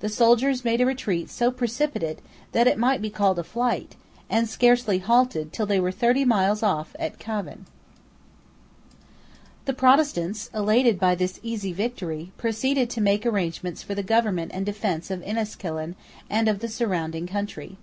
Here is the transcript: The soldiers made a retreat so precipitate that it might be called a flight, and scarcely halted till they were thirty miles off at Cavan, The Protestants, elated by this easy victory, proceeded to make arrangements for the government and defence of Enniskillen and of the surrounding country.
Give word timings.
The 0.00 0.08
soldiers 0.08 0.64
made 0.64 0.80
a 0.80 0.84
retreat 0.84 1.30
so 1.30 1.52
precipitate 1.52 2.18
that 2.50 2.66
it 2.66 2.76
might 2.76 3.00
be 3.00 3.08
called 3.08 3.38
a 3.38 3.44
flight, 3.44 3.94
and 4.28 4.48
scarcely 4.48 4.98
halted 4.98 5.52
till 5.52 5.64
they 5.64 5.78
were 5.78 5.92
thirty 5.92 6.24
miles 6.24 6.64
off 6.64 6.96
at 6.98 7.20
Cavan, 7.20 7.66
The 9.66 9.72
Protestants, 9.72 10.50
elated 10.52 10.98
by 10.98 11.14
this 11.14 11.38
easy 11.44 11.72
victory, 11.72 12.32
proceeded 12.36 12.90
to 12.90 13.00
make 13.00 13.24
arrangements 13.24 13.80
for 13.80 13.94
the 13.94 14.02
government 14.02 14.50
and 14.52 14.66
defence 14.66 15.08
of 15.08 15.22
Enniskillen 15.22 15.94
and 16.28 16.48
of 16.48 16.58
the 16.58 16.68
surrounding 16.68 17.28
country. 17.28 17.76